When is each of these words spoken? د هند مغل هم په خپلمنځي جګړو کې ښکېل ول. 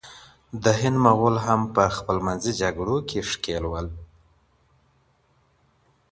د 0.63 0.65
هند 0.79 0.97
مغل 1.05 1.35
هم 1.45 1.61
په 1.75 1.83
خپلمنځي 1.97 2.51
جګړو 2.61 2.97
کې 3.09 3.19
ښکېل 3.29 3.63
ول. 3.67 3.87